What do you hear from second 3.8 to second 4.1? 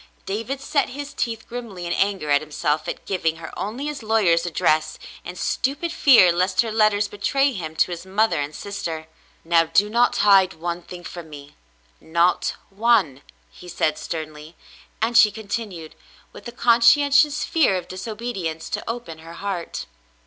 his